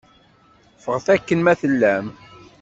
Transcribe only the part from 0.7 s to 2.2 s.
Ffɣet akken ma tellam.